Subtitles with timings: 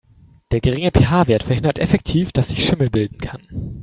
[0.49, 3.77] Der geringe PH-Wert verhindert effektiv, dass sich Schimmel bilden kann.